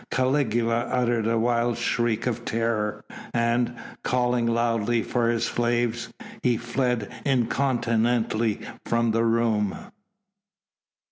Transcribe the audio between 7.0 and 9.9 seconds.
incontinently from the room.